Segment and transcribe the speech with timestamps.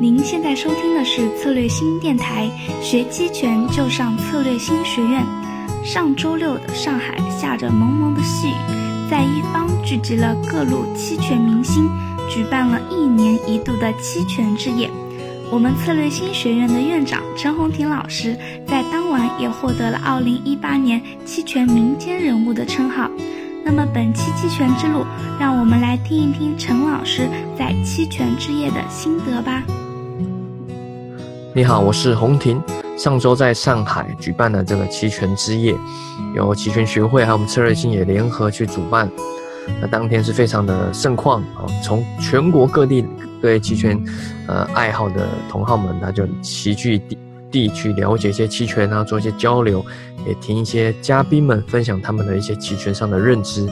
[0.00, 2.48] 您现在收听的是策略新电台，
[2.80, 5.26] 学期权就上策略新学院。
[5.84, 11.90] 上周六的上海下着蒙蒙的细雨，在一方聚集了各路期权明星，
[12.30, 14.88] 举办了一年一度的期权之夜。
[15.50, 18.36] 我们策略新学院的院长陈红婷老师
[18.68, 23.10] 在当晚也获得了二零一八年期权民间人物的称号。
[23.64, 25.04] 那么本期期权之路，
[25.40, 29.64] 让我们来听一听陈老师在期权之夜的心得吧。
[31.58, 32.62] 你好，我是洪婷。
[32.96, 35.74] 上周在上海举办的这个期权之夜，
[36.36, 39.10] 由期权学会还有我们策略星也联合去主办。
[39.80, 43.04] 那当天是非常的盛况啊，从全国各地
[43.42, 44.00] 对期权
[44.46, 47.18] 呃爱好的同好们，他就齐聚地
[47.50, 49.84] 地去了解一些期权啊，做一些交流，
[50.28, 53.68] 也听一些嘉宾们分享他们的一些期权上的认知。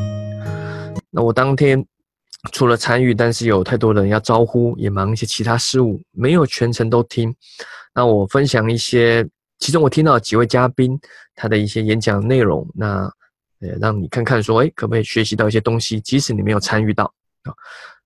[1.08, 1.86] 那我当天
[2.50, 7.32] 除了参与，但是有太多人要招呼，也忙一些其他事务，没有全程都听。
[7.96, 9.26] 那我分享一些，
[9.58, 11.00] 其中我听到几位嘉宾
[11.34, 13.10] 他的一些演讲内容，那
[13.60, 17.04] 呃让你看看说，哎，可不可以学习到一些东西，即使你没有参与到
[17.44, 17.54] 啊。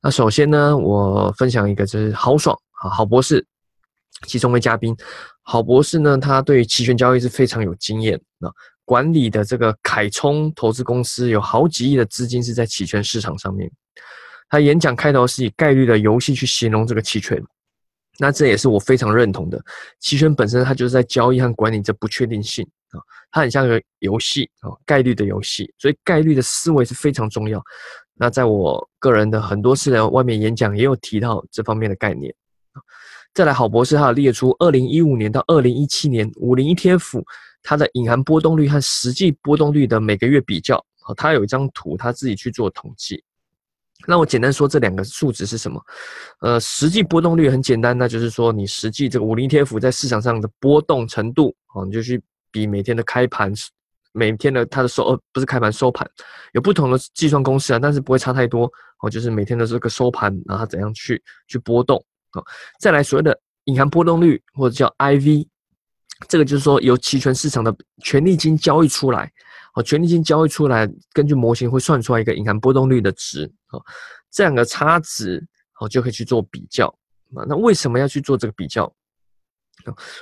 [0.00, 3.44] 那首先呢，我分享一个就是豪爽啊，郝博士，
[4.28, 4.96] 其中一位嘉宾，
[5.42, 8.48] 郝博士呢，他对期权交易是非常有经验啊，
[8.84, 13.68] 管理的这个凯冲投资公司有好几亿的资金是在期权市场上面。
[14.48, 17.42] 他演讲开头是以概率的游戏去形容这个期权。
[18.20, 19.58] 那这也是我非常认同的。
[19.98, 23.00] 期权本身它就是在交易和管理这不确定性啊，
[23.32, 27.62] 它很像个游戏啊，概率的游戏，所以概率的思维是非常重要。
[28.14, 32.34] 那在我个人的很多次的外面演讲也有提到这方面的概念。
[33.32, 37.22] 再来，郝博士他有列出二零一五年到二零一七年五零 ETF
[37.62, 43.22] 它的隐含波动率和实际波动率的每个月比较啊，他有一张图，他自己去做统计。
[44.06, 45.80] 那我简单说这两个数值是什么？
[46.40, 53.52] 呃，实际波动率很简单，那就是说你实际这个五零 ETF 在市场上的波动程度哦，你就去比每天的开盘，
[54.12, 56.08] 每天的它的收呃不是开盘收盘，
[56.52, 58.70] 有不同的计算公式啊，但是不会差太多
[59.02, 62.42] 哦，就是每天的这个收盘，然后怎样去去波动啊？
[62.80, 65.46] 再来所谓的隐含波动率或者叫 IV，
[66.27, 69.30] 这个就是说由期权市场的权利金交易出来。
[69.73, 73.81] 好，权利金交易出来，根据模型会算出来一个隐含波动率的值，好，
[74.31, 76.86] 这两个差值，好就可以去做比较
[77.35, 77.45] 啊。
[77.48, 78.92] 那为什么要去做这个比较？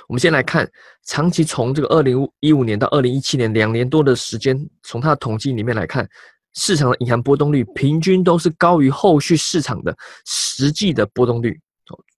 [0.07, 0.69] 我们先来看，
[1.05, 6.07] 长期从这个二零一五年到二零一七年两年多的时间，从它的统计里面来看，
[6.53, 9.93] 市场的隐含波动率平均都是高于后续市场的
[10.25, 11.59] 实际的波动率。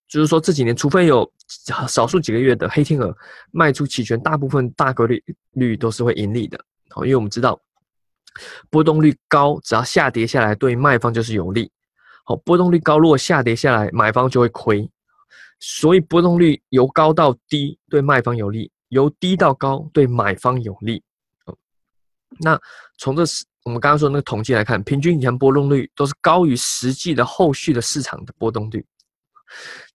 [0.07, 1.25] 就是说这几年，除非有
[1.87, 3.15] 少数几个月的黑天鹅
[3.51, 6.63] 卖出期权，大部分大概率率都是会盈利的。
[6.93, 7.59] 好，因为我们知道
[8.69, 11.71] 波动率高，只要下跌下来，对卖方就是有利。
[12.23, 14.89] 好，波动率高，如果下跌下来，买方就会亏。
[15.59, 21.03] 所以波动率由高到低，对卖方有利；由低到高，对买方有利。
[22.39, 22.59] 那
[22.97, 28.85] 从这是我们刚刚说那个统计来看，平均以前波动率都是高于实际的后续的市场的波动率。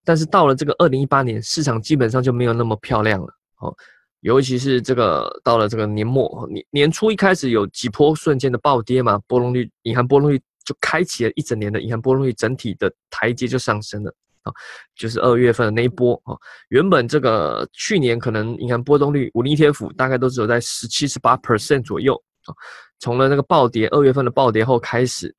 [0.05, 3.29] 但是到了这个二零一八年，市场基本上就没有那么漂亮了。
[3.55, 3.75] 好。
[4.21, 14.13] 尤其是这个到了这个年末年年初一开始有几波瞬间的暴跌嘛，波动率银行波动率就开启了一整年的银行波动率整体的台阶就上升了
[14.43, 14.53] 啊，
[14.97, 16.35] 就是二月份的那一波啊，
[16.71, 22.15] 原本这个去年可能银行波动率五零 ETF 大概都只有在十七十八 percent 左右
[22.47, 22.55] 啊，
[22.99, 25.33] 从了那个暴跌二月份的暴跌后开始，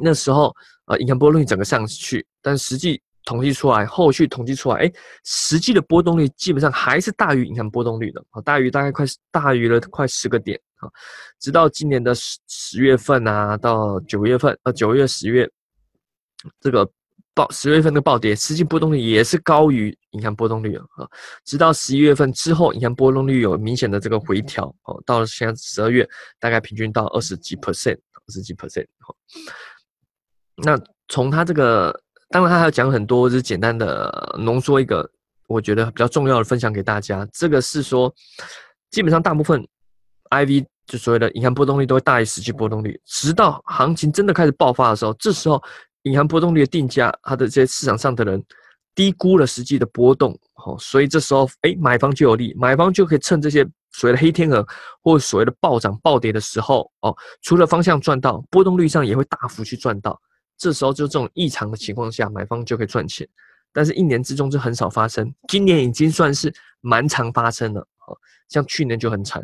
[0.00, 0.54] 那时候
[0.86, 3.00] 啊银行波动率整个上去，但实际。
[3.28, 10.88] 统计出来，后续统计出来，哎，实际的波动率基本上还是大于银行波动率的，啊，大于大概快大于了快十个点啊，
[11.38, 15.46] 直到今年的十十月份啊，到九月份，呃，九月十月，
[16.58, 16.90] 这个
[17.34, 21.06] 暴十月份的暴跌，实际波动率也是高于银行波动率啊，
[21.44, 26.08] 直到十一月份之后，银行波动率有明显的这个回调，哦，到了现在十二月，
[26.40, 29.14] 大概平均到二十几 percent，二十几 percent，好，
[30.64, 31.94] 那从它这个。
[32.30, 35.08] 当然，他还要讲很多，就是简单的浓缩一个，
[35.46, 37.26] 我觉得比较重要的分享给大家。
[37.32, 38.14] 这个是说，
[38.90, 39.66] 基本上大部分
[40.30, 45.62] IV 就所谓的银行波动率都会大于实际波动率，直到行情真的开始爆发的时候，这时候
[46.02, 48.44] 银行波动率的定价，它的这些市场上的人
[48.94, 54.66] 低估了实际的波动，哦，所以这时候，哎，买方就有利，买方就可以趁这些所谓的黑天鹅
[55.02, 60.20] 或所谓的暴涨暴跌的时候，哦，除了方向赚到，波动率上也会大幅去赚到。
[60.58, 63.26] 这时候就这种异常的情况下，买方就可以赚钱，
[63.72, 65.32] 但是一年之中就很少发生。
[65.46, 68.18] 今年已经算是蛮常发生了，哦，
[68.48, 69.40] 像去年就很惨。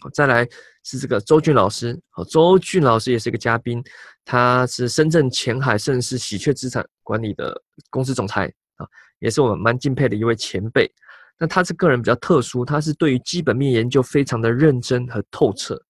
[0.00, 0.46] 好再来
[0.84, 3.82] 是这个周俊老师，好，周俊老师也是一个嘉宾，
[4.24, 7.60] 他是深圳前海盛世喜鹊资产管理的
[7.90, 8.86] 公司总裁啊，
[9.18, 10.90] 也是我们蛮敬佩的一位前辈。
[11.38, 15.82] 那他这个人比较特殊，他是对于基本面研究非常的认真和透彻。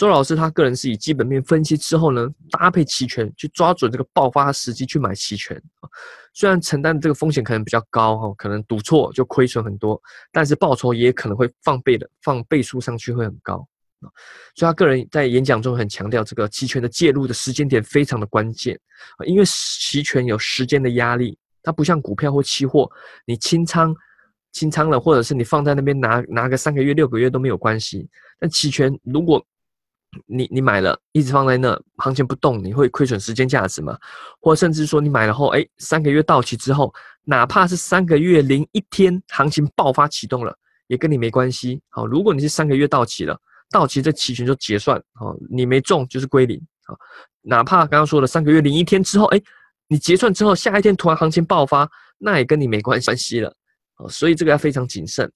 [0.00, 5.62] 周老师他个人是以基本面分析之后呢，搭配期权去抓准这个爆发时机去买期权。
[6.32, 10.00] 虽然承担的这个风险可能比较高哈，可能赌错就亏损很多，
[10.32, 13.56] 但是报酬也可能会放倍的，放倍数上去会很高。
[14.54, 18.80] 所以他个人在演讲中很强调这个期权的介入的时间点非常的关键，
[19.26, 22.90] 因为期权有时间的压力，它不像股票或期货，
[23.26, 23.94] 你清仓
[24.52, 28.08] 清仓了，或者是你放在那边拿拿个三个月六个月都没有关系，
[28.38, 29.44] 但期权如果
[30.26, 33.96] 你你买了，一直放在那，行情不动，你会亏损时间价值吗？
[34.40, 36.92] 或甚至说你买了后，哎，三个月到期之后，
[37.24, 40.56] 哪怕是三个月零一天，行情爆发启动了，
[40.88, 41.80] 也跟你没关系。
[41.88, 43.38] 好，如果你是三个月到期了，
[43.70, 46.60] 到期这期权就结算，好，你没中就是归零。
[46.84, 46.96] 好，
[47.42, 49.40] 哪怕刚刚说了三个月零一天之后，哎，
[49.86, 53.54] 你结算之后，下一天突然行情爆发，那也跟你没关系了。
[53.94, 55.30] 好，所以这个要非常谨慎。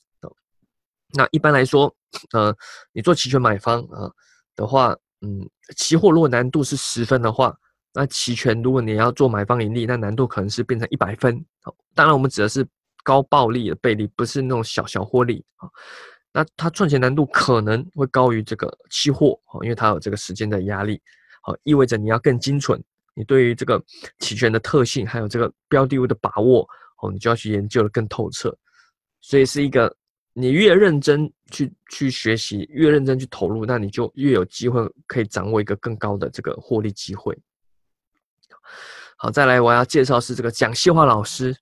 [1.17, 1.95] 那一般来说，
[2.33, 2.53] 呃，
[2.93, 4.11] 你做期权买方啊。
[4.57, 7.57] 的话，嗯，期货如果难度是十分的话，
[7.93, 11.45] 那期权如果你要做买方盈利，那难度可能是变成一百分。
[11.95, 12.67] 当然我们指的是
[13.03, 15.69] 高暴利的倍利，不是那种小小获利啊。
[16.33, 21.01] 那它赚钱难度可能会高于这个期货，哦，因为它有这个时间的压力，
[21.43, 22.83] 好，意味着你要更精准，
[23.15, 23.83] 你对于这个
[24.19, 26.69] 期权的特性还有这个标的物的把握，
[27.03, 28.57] 哦，你就要去研究的更透彻，
[29.21, 29.95] 所以是一个。
[30.37, 37.39] 你越认真去去学习，越认真去投入，那你就越有机会可以掌握一个更高的这个获利机会。
[39.17, 41.55] 好，再来我要介绍是这个蒋希华老师，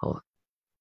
[0.00, 0.20] 哦，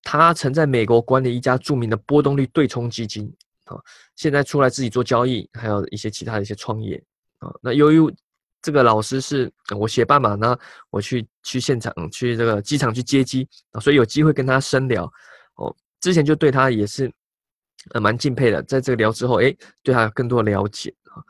[0.01, 3.31] 他曾在美国管理一家著名的波动率对冲基金，
[3.65, 3.77] 啊，
[4.15, 6.99] 现在出来自己做交易，还有一些其他的一些创业，
[7.37, 7.99] 啊，那由于
[8.59, 10.57] 这个老师是我协办嘛，那
[10.89, 15.05] 我去去现场去这个机场去接机啊，所以有机会跟他深聊，
[15.57, 17.13] 哦，之前就对他也是。
[17.91, 21.23] 呃，蛮敬佩的，在这个聊之后，哎，对他有更多的了解啊。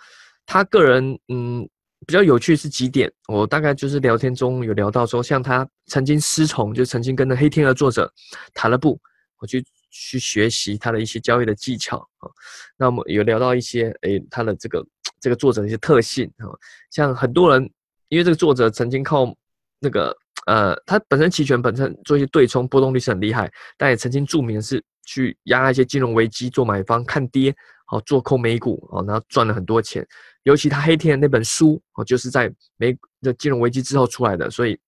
[0.46, 1.68] 他个人，嗯，
[2.08, 8.12] 比较有趣是几点，我大概就是聊天中有聊到说，像他曾经师从，就曾经跟着黑天鹅作者
[8.54, 9.00] 塔勒布，
[9.38, 12.28] 我去去学习他的一些交易的技巧啊。
[12.76, 14.86] 那我们有聊到一些，哎，他的这个
[15.22, 16.50] 这个作者的一些特性啊，
[16.90, 17.72] 像很多人，
[18.10, 19.32] 因为这个作者曾经靠
[19.80, 20.14] 那个，
[20.48, 24.84] 呃，他本身期权本身做一些对冲，波动率是很厉害，但也曾经著名的是。
[25.10, 30.08] 去压一些金融危机做买方看跌，好做空美股哦，然后赚了很多钱。
[30.44, 34.80] 尤其他黑天的那本书哦，就是在美的金融危机之后出来的，所以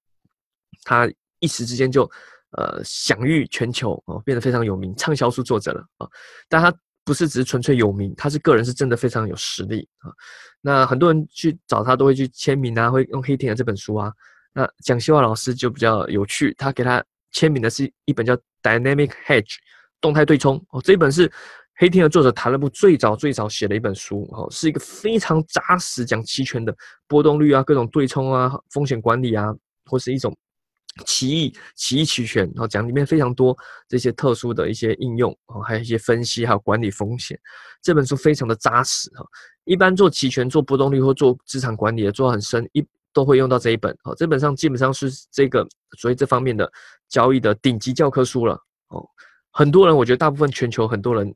[0.84, 2.04] 他一时之间就
[2.52, 6.08] 呃享誉全球哦，变得非常有名，畅销书作者了啊。
[6.48, 6.72] 但他
[7.04, 10.14] 不是只是纯粹有名，他是个人是真的非常有实力啊。
[10.62, 14.14] 那很多人去找他都会去签名啊，会用黑天的这本书啊。
[14.54, 19.56] 那蒋希华老师就比较有趣，他给他签名的是一本叫《Dynamic Hedge》。
[20.02, 21.32] 动态对冲哦，这本是
[21.76, 26.76] 黑天鹅作者塔勒布最早最早写的一本书哦，是一个非常扎实讲期权的
[27.08, 29.56] 波动率啊，各种对冲啊，风险管理啊，
[29.86, 30.36] 或是一种
[31.06, 33.58] 奇异奇异期权，然后讲里面非常多
[33.88, 37.40] 这些特殊的一些应用哦，还有一些分析还有管理风险。
[37.82, 39.26] 这本书非常的扎实哈，
[39.64, 44.14] 一般做期权做波动率或做资产管理的做很深，一都会用到这一本哦。
[44.16, 45.68] 这本上基本上是这个
[45.98, 46.72] 所以这方面的
[47.08, 48.54] 交易的顶级教科书了
[48.90, 49.04] 哦。
[49.52, 51.34] 很多人，我觉得大部分全球很多人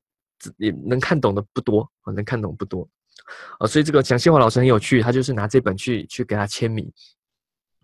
[0.58, 2.88] 也能看懂的不多啊，能看懂不多
[3.60, 6.90] 啊，所以这个蒋新华老师很有趣，他就是拿这本去去给他签名。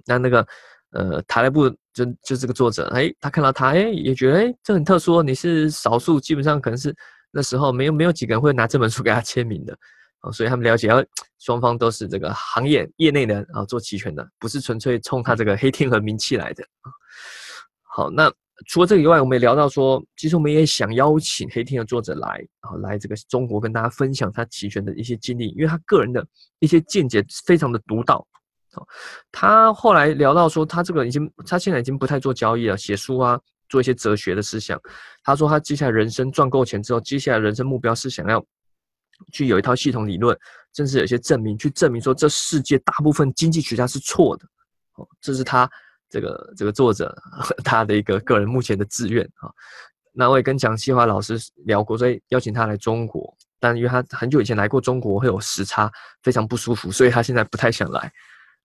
[0.05, 0.45] 那那个
[0.91, 6.95] 呃，塔莱布就就这个作者，哎，他看到他，哎，也觉得哎，这很特殊，你是少数，基本上可能是
[7.31, 9.77] 那时候没有没有几个人会拿这本书给他签名的
[10.19, 11.03] 啊，所以他们了解，要
[11.39, 16.91] 双方都是这个行业业内人啊，做期权的，不是纯粹冲他这个黑天鹅名气来的啊。
[17.83, 18.31] 好，那。
[18.65, 26.25] 除了这个以外，我们也聊到说，其实我们也想邀请黑天鹅作者来啊，来这个中国跟大家分享他期权的一些经历，因为他个人的
[26.59, 28.25] 一些见解非常的独到。
[28.73, 28.87] 哦，
[29.31, 34.79] 他后来聊到说，他这个已经，他现在已经不太做交易了，写书啊，做一些哲学的思想。
[35.23, 38.43] 他说他接下来人生赚够钱之后，接下来人生目标是想要
[39.33, 40.37] 去有一套系统理论，
[40.73, 44.45] 甚至有一些证明，去证明说这世界大部分经济学家是错的。
[44.95, 45.69] 哦，这是他。
[46.11, 47.15] 这个这个作者
[47.63, 49.49] 他的一个个人目前的志愿啊，
[50.11, 55.89] 那我也跟蒋希华老师聊过，所以邀请他来中国，但因为他很久以前来过中国，会有时差，
[56.21, 58.11] 非常不舒服，所以他现在不太想来。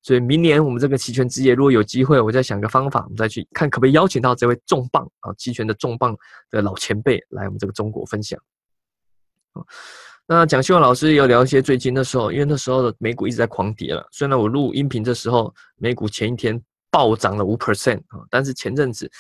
[0.03, 6.17] 所以明年我们这个期权之夜，如果有机会，我再想个方法，我们再去看可不可以邀请到这位重磅啊期权的重磅
[6.51, 8.41] 的老前辈来我们这个中国分享。
[10.27, 16.61] 那蒋希华老师也有聊一些最近的时候，因为那时候的美股一直在狂跌了，虽然我录音频的时候美股前一天。
[16.97, 18.25] 暴涨了五 percent 啊！
[18.31, 19.11] 但是前阵子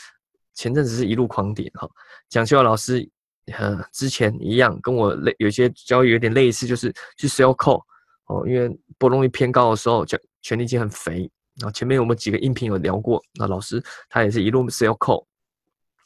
[0.54, 1.86] 前阵子是一路狂跌哈。
[2.30, 3.06] 蒋修老师，
[3.52, 7.82] 呃，之前一样跟我类有些交易有点类似，就是去 sell call
[8.28, 11.30] 哦，因为波动率偏高的时候，就权利金很肥。
[11.60, 15.22] 然后前面我们几个音频有聊过，那老师他也是一路 sell call，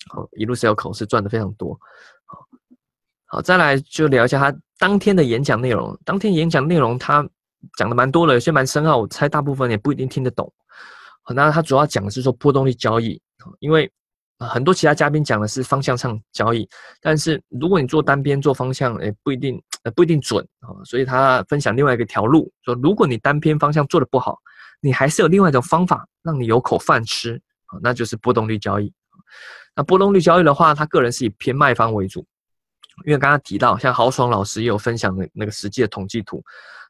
[0.08, 1.78] 好，一路 sell call 是赚的非常多。
[2.24, 2.38] 好，
[3.26, 5.96] 好，再来就聊一下他当天的演讲内容。
[6.04, 7.24] 当天演讲内容他
[7.78, 10.52] 讲的蛮多了，有些蛮深奥，我猜大部分也不一定听得懂。
[11.34, 13.20] 那他主要讲的是说波动率交易，
[13.60, 13.90] 因为
[14.38, 16.68] 很多其他嘉宾讲的是方向上交易，
[17.00, 24.38] 但是如果你做单边做方向，也不一定呃不一定准啊，所以他分享另外一个条路，说如果你单边方向做的不好，
[24.80, 28.92] 你还是有另外一种方法让你有口饭吃啊，那就是波动率交易。
[29.76, 32.26] 那波动率交易的话，他个人是以偏卖方为主，
[33.04, 36.42] 因为刚刚提到像豪爽老师也有分享的那个实际的统计图，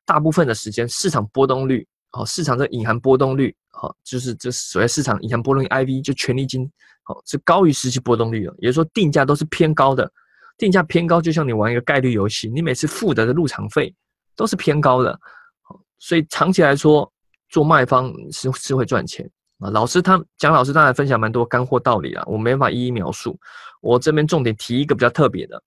[0.06, 1.86] 大部分的时间市场波动率。
[2.12, 6.70] 哦，市场这隐含波动率，好，就是这所谓市场隐含波动率 IV 就权利金，
[7.02, 10.12] 好是高于实际波动率的，也就是说定价都是偏高的，
[10.58, 13.94] 定价偏高就像你玩一个概率游戏，你每次付的入场费
[14.36, 15.18] 都是偏高的，
[15.62, 17.10] 好，所以长期来说
[17.48, 19.26] 做卖方是是会赚钱
[19.60, 19.70] 啊。
[19.70, 23.40] 老师他蒋老师当然分享蛮多干货道理啊，我没法一一描述，
[23.80, 25.62] 我这边重点提一个比较特别的，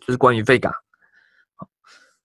[0.00, 0.72] 就是关于 Vega。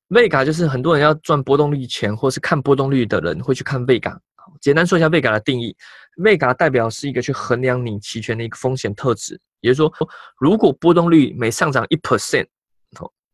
[0.08, 4.18] Vega 就是很多人要赚波动率钱，或是看波动率的人会去看 Vega。
[4.62, 5.76] 简单说一下 Vega 的定义
[6.18, 9.40] ，Vega 代表是一个去衡量你期权的一个风险特质。
[9.62, 12.48] 也就是说，如果波动率每上涨一 percent，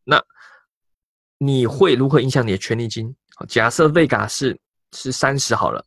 [0.04, 0.22] 那
[1.38, 3.14] 你会如何影响你的权利金？
[3.48, 4.58] 假设 Vega 是
[4.92, 5.84] 是三十好了。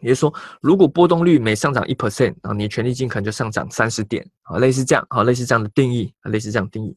[0.00, 6.96] 也就是说，如果波动率每上涨一 percent，啊，你权利金可能就上涨三十点，啊，类似这样，啊，类似这样的定义，啊，类似这样定义。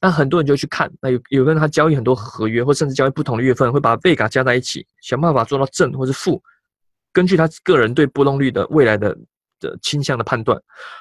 [0.00, 6.40] 那很多人就去看，那有有个人他交易很多合约，或甚至交易不同的月份，会把 Vega 加在一起，想办法做到正或是负，
[7.12, 9.16] 根据他个人对波动率的未来的
[9.60, 10.60] 的倾向的判断，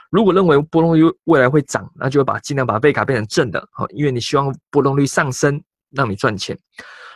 [0.10, 5.62] 如果认为波动率未来会涨，那就会把尽量把 Vega 变成正的，好，因为你希望波动率上升，
[5.92, 6.58] 让你赚钱。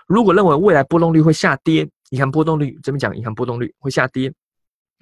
[0.08, 4.32] 如果认为未来波动率会下跌，银行波动率这边讲，银行波动率会下跌，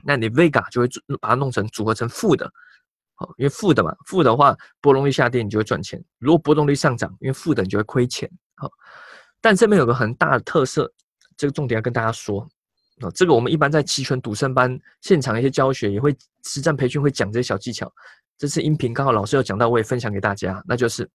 [0.06, 0.88] 那你 Vega 就会
[1.20, 2.50] 把它弄成组合成负的，
[3.16, 8.72] 好，因为负的嘛，负的话波动率下跌你就会赚钱，如果波动率上涨，因为负的你就会亏钱，好，
[9.42, 10.90] 但这边有个很大的特色，
[11.36, 12.48] 这个重点要跟大家说，
[13.02, 17.92] 啊，这个我们一般在期权赌圣班现场一些教学也会实战培训会讲这些小技巧，
[18.38, 21.10] 这次音频刚好老师有讲到，我也分享给大家，那就是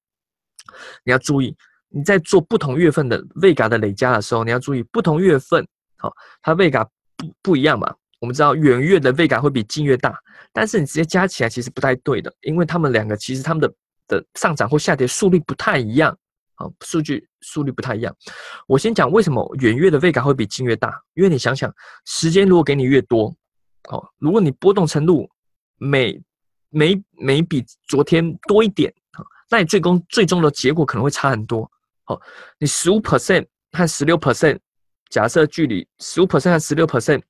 [1.05, 1.57] 你要注意
[1.89, 5.67] 你在做不同月份的 Vega 的累加的时候，你要注意不同月份。
[5.97, 6.13] 好，
[6.43, 6.87] 它 Vega
[7.17, 7.95] 不不一样嘛？
[8.21, 10.19] 我们知道远月的 Vega 会比近月大，
[10.53, 13.75] 但是你直接加起来其实不太对的，因为他们两个其实他们的
[14.09, 16.17] 的上涨或下跌速率不太一样。
[16.57, 18.15] 好，数据速率不太一样。
[18.67, 21.73] 我先讲为什么远月的 Vega 会比近月大，因为你想想，
[22.05, 23.35] 时间如果给你越多，
[23.89, 25.29] 好，如果你波动程度
[25.79, 26.21] 每
[26.71, 31.71] 每每比昨天多一点，好，那你最终最终的结果可能会差很多。
[32.05, 32.21] 好，
[32.59, 34.59] 你十五 percent 和十六 percent。
[35.11, 37.23] 假设距离十五 percent 和十六 percent，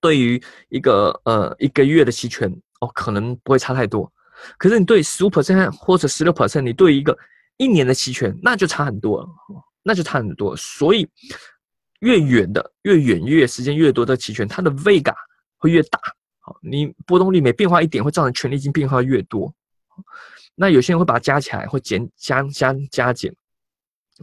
[0.00, 2.50] 对于一个呃一个月的期权
[2.80, 4.10] 哦，可能不会差太多。
[4.58, 7.16] 可是你对十五 percent 或者十六 percent，你对一个
[7.56, 9.28] 一年的期权，那就差很多了，
[9.82, 10.56] 那就差很多。
[10.56, 11.08] 所以
[12.00, 15.14] 越远的越远越时间越多的期权，它的 Vega
[15.56, 16.00] 会越大。
[16.40, 19.52] 好，你波动率每变化一点，会造成权利金变化越多。
[20.54, 23.34] 那有些人会把它加起来，会减加加加减。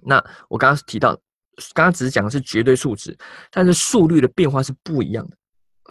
[0.03, 1.19] 那我刚刚提到。
[1.75, 3.15] 刚刚只是讲的是绝对数值，
[3.51, 5.37] 但是速率的变化是不一样的，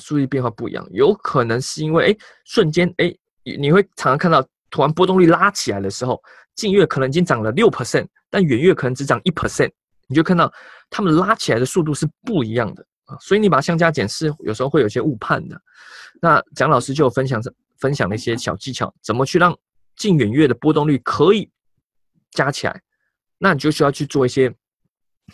[0.01, 6.21] 速率变化不一样，有可能是因为哎瞬间哎你会常常看到突然波动率拉起来的时候，
[6.57, 9.71] 近月可能已经涨了六 percent，但远月可能只涨一 percent，
[10.09, 10.53] 你就看到
[10.91, 15.57] 他们拉起来的速度是不一样的啊，所以你把它相加减是有时候会有些误判的。
[16.21, 17.41] 那蒋老师就有分享
[17.79, 19.57] 分享了一些小技巧，怎么去让
[19.95, 21.49] 近远月的波动率可以
[22.33, 22.83] 加起来，
[23.39, 24.53] 那你就需要去做一些。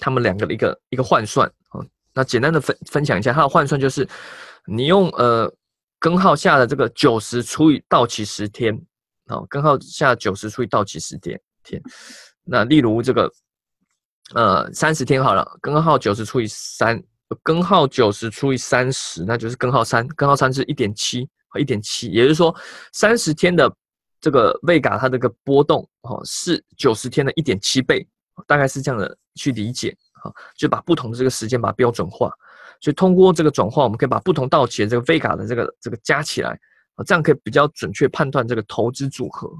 [0.00, 1.80] 他们两个的一个一个换算啊，
[2.12, 4.06] 那简单的分分享一下，它的换算就是，
[4.66, 5.52] 你用呃
[5.98, 8.78] 根号下的这个九十除以到期十天，
[9.28, 11.80] 好，根号下九十除以到期十天天，
[12.44, 13.30] 那例如这个
[14.34, 17.02] 呃三十天好了，根号九十除以三，
[17.42, 22.54] 根号九十除以三十，那就是根号三，根号三是一点七一点七，也就是说
[22.92, 23.72] 三十天的
[24.20, 28.06] 这个位嘎它这个波动哦是九十天的一点七倍。
[28.46, 29.92] 大概是这样的去理解，
[30.22, 32.32] 哈，就把不同的这个时间把它标准化，
[32.80, 36.56] 所以通过这个转化，我们可以把不同到期的这个 Vega 的这个这个加起来，
[37.04, 39.50] 这样可以比较准确判断这个投资组合，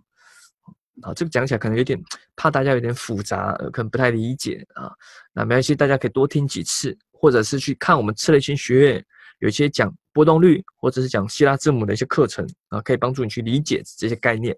[1.02, 2.00] 啊，这个讲起来可能有点
[2.36, 4.90] 怕大家有点复杂，可能不太理解啊，
[5.32, 9.06] 那没关系，大家可以多听几次，或者是去看我们策略性学院
[9.38, 14.56] 有一些讲波动率或者是讲希腊字母的一些课程啊，可以帮助你去理解这些概念。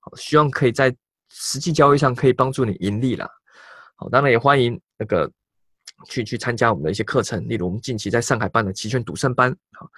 [0.00, 0.94] 好，希望可以在
[1.30, 3.28] 实际交易上可以帮助你盈利啦。
[3.96, 5.30] 好，当然也欢迎那个
[6.06, 9.50] 去去参加我们的一些课程，例如我们近期在上海办的期权赌圣班。
[9.72, 9.88] 好，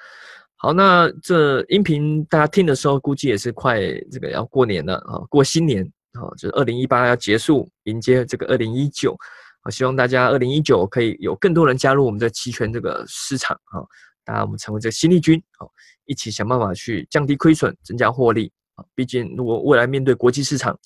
[0.63, 3.81] 好，那这音频大家听的时候，估计也是快
[4.13, 9.17] 这个要过年了啊，过新年啊，就是二零一八要结束，迎接这个二零一九。
[9.63, 13.81] 啊希望大家二零一九可以有更多人加入我们的期权这个市场啊，
[14.23, 15.65] 大家我们成为这个新力军啊，
[16.05, 18.85] 一起想办法去降低亏损，增加获利啊。
[18.95, 20.79] 毕竟如果未来面对国际市场，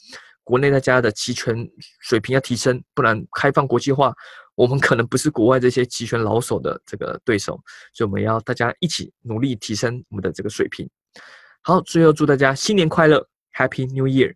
[0.44, 1.68] 国内大家的期权
[2.00, 4.14] 水平要提升，不然开放国际化，
[4.54, 7.60] 我们可能不是国外这些期权老手的这个对手，
[7.92, 10.88] 所以我们要大家一起努力提升我们的这个水平。
[11.62, 14.34] 好，最后祝大家新年快乐，Happy New Year！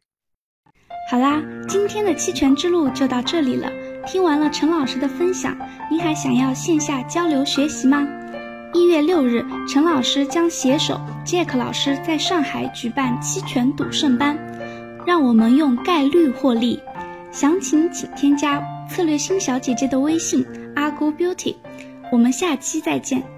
[1.11, 3.71] 好啦，今天的期权之路就到这里了。
[4.07, 5.57] 听完了陈老师的分享，
[5.91, 8.07] 您还想要线下交流学习吗？
[8.75, 14.37] 一月六日，陈老师将携手 Jack 老师在上海举办期权赌圣班，
[15.07, 16.83] 让我们用概率获利。
[17.31, 20.45] 详情请添加策略星小姐姐的微信
[20.75, 21.55] 阿姑 Beauty。
[22.11, 23.38] 我们下期再见。